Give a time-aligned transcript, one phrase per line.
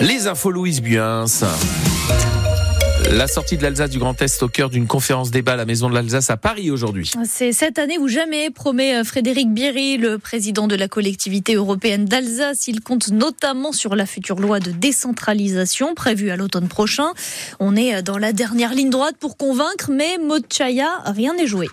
[0.00, 1.26] Les infos Louise Buins.
[3.12, 5.88] La sortie de l'Alsace du Grand Est au cœur d'une conférence débat à la Maison
[5.88, 7.12] de l'Alsace à Paris aujourd'hui.
[7.24, 12.06] C'est cette année ou jamais, promet euh, Frédéric Bierry, le président de la collectivité européenne
[12.06, 12.66] d'Alsace.
[12.66, 17.12] Il compte notamment sur la future loi de décentralisation prévue à l'automne prochain.
[17.60, 21.68] On est euh, dans la dernière ligne droite pour convaincre, mais Mochaya, rien n'est joué.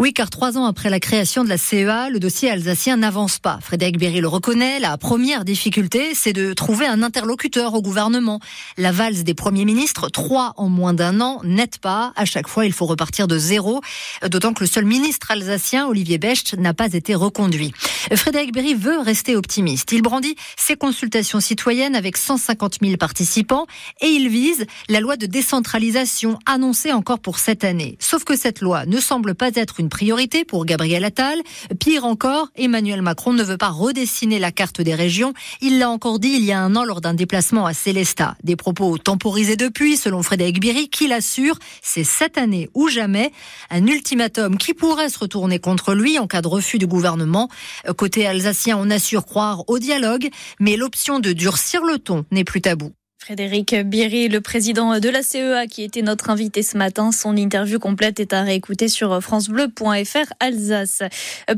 [0.00, 3.58] Oui, car trois ans après la création de la CEA, le dossier alsacien n'avance pas.
[3.60, 8.40] Frédéric Berry le reconnaît, la première difficulté, c'est de trouver un interlocuteur au gouvernement.
[8.78, 12.14] La valse des premiers ministres, trois en moins d'un an, n'aide pas.
[12.16, 13.82] À chaque fois, il faut repartir de zéro,
[14.26, 17.74] d'autant que le seul ministre alsacien, Olivier Becht, n'a pas été reconduit.
[18.14, 19.92] Frédéric Berry veut rester optimiste.
[19.92, 23.66] Il brandit ses consultations citoyennes avec 150 000 participants
[24.00, 27.98] et il vise la loi de décentralisation annoncée encore pour cette année.
[28.00, 31.38] Sauf que cette loi ne semble pas être une priorité pour Gabriel Attal.
[31.78, 35.34] Pire encore, Emmanuel Macron ne veut pas redessiner la carte des régions.
[35.60, 38.36] Il l'a encore dit il y a un an lors d'un déplacement à Célestat.
[38.42, 43.32] Des propos temporisés depuis, selon Frédéric Biry, qui l'assure, c'est cette année ou jamais.
[43.68, 47.50] Un ultimatum qui pourrait se retourner contre lui en cas de refus du gouvernement.
[47.98, 52.62] Côté alsacien, on assure croire au dialogue, mais l'option de durcir le ton n'est plus
[52.62, 52.92] tabou.
[53.22, 57.12] Frédéric Biry, le président de la CEA, qui était notre invité ce matin.
[57.12, 61.02] Son interview complète est à réécouter sur francebleu.fr Alsace.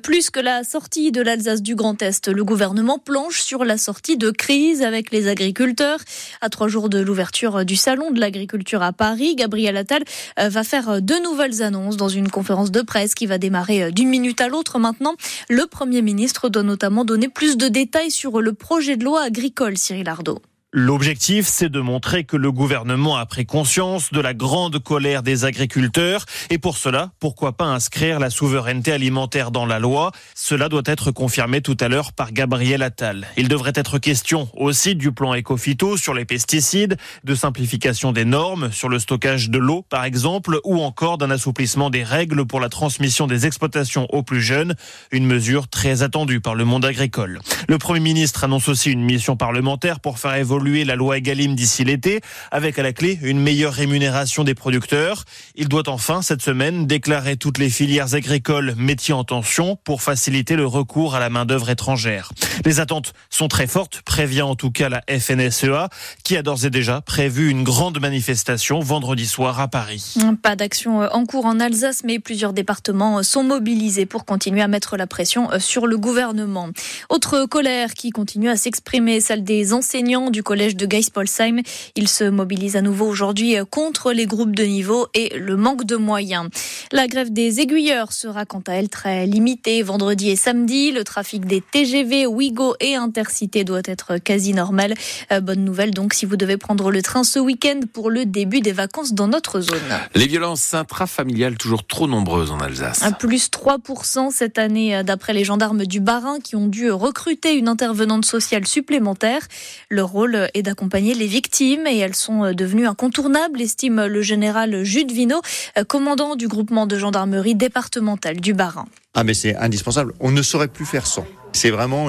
[0.02, 4.16] Plus que la sortie de l'Alsace du Grand Est, le gouvernement planche sur la sortie
[4.16, 6.00] de crise avec les agriculteurs.
[6.40, 10.02] À trois jours de l'ouverture du salon de l'agriculture à Paris, Gabriel Attal
[10.40, 13.90] euh, va faire de nouvelles annonces dans une conférence de presse qui va démarrer euh,
[13.92, 15.14] d'une minute à l'autre maintenant.
[15.48, 19.78] Le Premier ministre doit notamment donner plus de détails sur le projet de loi agricole,
[19.78, 20.42] Cyril Ardo.
[20.74, 25.44] L'objectif, c'est de montrer que le gouvernement a pris conscience de la grande colère des
[25.44, 30.12] agriculteurs et pour cela, pourquoi pas inscrire la souveraineté alimentaire dans la loi?
[30.34, 33.26] Cela doit être confirmé tout à l'heure par Gabriel Attal.
[33.36, 38.72] Il devrait être question aussi du plan Ecofito sur les pesticides, de simplification des normes
[38.72, 42.70] sur le stockage de l'eau par exemple ou encore d'un assouplissement des règles pour la
[42.70, 44.74] transmission des exploitations aux plus jeunes,
[45.10, 47.40] une mesure très attendue par le monde agricole.
[47.68, 51.84] Le Premier ministre annonce aussi une mission parlementaire pour faire évoluer la loi Egalim d'ici
[51.84, 55.24] l'été, avec à la clé une meilleure rémunération des producteurs.
[55.54, 60.54] Il doit enfin, cette semaine, déclarer toutes les filières agricoles métiers en tension pour faciliter
[60.56, 62.30] le recours à la main-d'œuvre étrangère.
[62.64, 65.88] Les attentes sont très fortes, prévient en tout cas la FNSEA,
[66.22, 70.14] qui a d'ores et déjà prévu une grande manifestation vendredi soir à Paris.
[70.42, 74.96] Pas d'action en cours en Alsace, mais plusieurs départements sont mobilisés pour continuer à mettre
[74.96, 76.68] la pression sur le gouvernement.
[77.08, 81.62] Autre colère qui continue à s'exprimer, celle des enseignants du collège de Geispolsheim.
[81.96, 85.96] Il se mobilise à nouveau aujourd'hui contre les groupes de niveau et le manque de
[85.96, 86.48] moyens.
[86.92, 90.92] La grève des aiguilleurs sera quant à elle très limitée vendredi et samedi.
[90.92, 94.92] Le trafic des TGV, Ouigo et Intercité doit être quasi normal.
[95.32, 98.60] Euh, bonne nouvelle donc si vous devez prendre le train ce week-end pour le début
[98.60, 99.78] des vacances dans notre zone.
[100.14, 103.02] Les violences intrafamiliales toujours trop nombreuses en Alsace.
[103.18, 107.68] Plus 3% cette année euh, d'après les gendarmes du Barin qui ont dû recruter une
[107.68, 109.40] intervenante sociale supplémentaire.
[109.88, 114.84] Le rôle est d'accompagner les victimes et elles sont euh, devenues incontournables, estime le général
[114.84, 115.40] Jude Vino,
[115.78, 118.86] euh, commandant du groupement de gendarmerie départementale du Bas-Rhin.
[119.14, 121.26] Ah mais c'est indispensable, on ne saurait plus faire sans.
[121.52, 122.08] C'est vraiment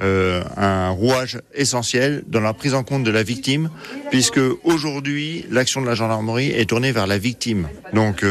[0.00, 3.70] euh, un rouage essentiel dans la prise en compte de la victime,
[4.10, 7.68] puisque aujourd'hui l'action de la gendarmerie est tournée vers la victime.
[7.92, 8.24] Donc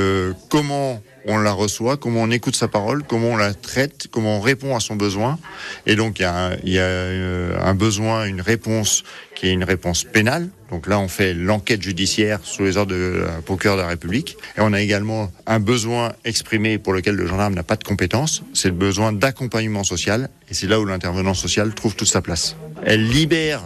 [0.49, 4.41] comment on la reçoit, comment on écoute sa parole, comment on la traite, comment on
[4.41, 5.39] répond à son besoin.
[5.85, 9.03] Et donc il y a, il y a euh, un besoin, une réponse
[9.35, 10.49] qui est une réponse pénale.
[10.69, 14.37] Donc là, on fait l'enquête judiciaire sous les ordres de la procureur de la République.
[14.57, 18.43] Et on a également un besoin exprimé pour lequel le gendarme n'a pas de compétences.
[18.53, 20.29] C'est le besoin d'accompagnement social.
[20.49, 22.55] Et c'est là où l'intervenant social trouve toute sa place.
[22.85, 23.63] Elle libère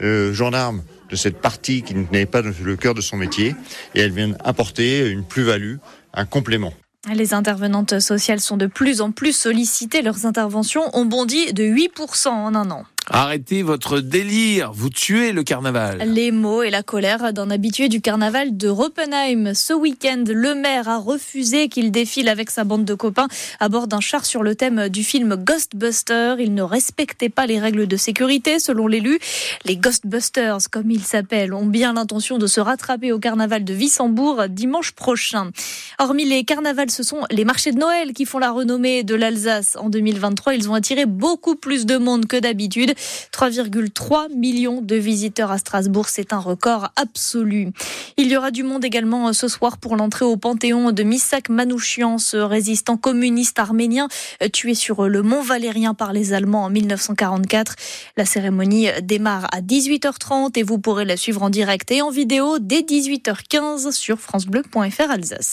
[0.00, 3.54] le gendarme de cette partie qui n'est pas le cœur de son métier
[3.94, 5.76] et elle vient apporter une plus-value,
[6.12, 6.72] un complément.
[7.06, 10.02] Les intervenantes sociales sont de plus en plus sollicitées.
[10.02, 12.84] Leurs interventions ont bondi de 8% en un an.
[13.10, 16.02] Arrêtez votre délire, vous tuez le carnaval.
[16.12, 19.54] Les mots et la colère d'un habitué du carnaval de Roppenheim.
[19.54, 23.28] Ce week-end, le maire a refusé qu'il défile avec sa bande de copains
[23.60, 26.38] à bord d'un char sur le thème du film Ghostbusters.
[26.38, 29.18] Il ne respectait pas les règles de sécurité, selon l'élu.
[29.64, 34.48] Les Ghostbusters, comme ils s'appellent, ont bien l'intention de se rattraper au carnaval de Wissembourg
[34.50, 35.50] dimanche prochain.
[35.98, 39.76] Hormis les carnavals, ce sont les marchés de Noël qui font la renommée de l'Alsace.
[39.80, 42.94] En 2023, ils ont attiré beaucoup plus de monde que d'habitude.
[43.32, 47.72] 3,3 millions de visiteurs à Strasbourg, c'est un record absolu.
[48.16, 52.18] Il y aura du monde également ce soir pour l'entrée au Panthéon de Misak Manouchian,
[52.18, 54.08] ce résistant communiste arménien
[54.52, 57.74] tué sur le mont Valérien par les Allemands en 1944.
[58.16, 62.58] La cérémonie démarre à 18h30 et vous pourrez la suivre en direct et en vidéo
[62.58, 65.46] dès 18h15 sur francebleu.fr Alsace.